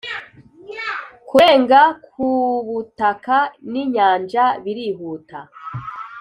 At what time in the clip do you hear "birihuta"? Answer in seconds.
4.63-5.39